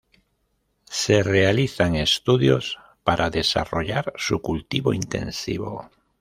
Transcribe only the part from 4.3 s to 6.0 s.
cultivo intensivo.